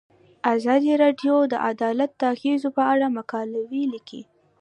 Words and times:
ازادي 0.55 0.93
راډیو 1.03 1.35
د 1.47 1.53
عدالت 1.71 2.11
د 2.17 2.21
اغیزو 2.33 2.69
په 2.77 2.83
اړه 2.93 3.05
مقالو 3.17 3.61
لیکلي. 3.93 4.21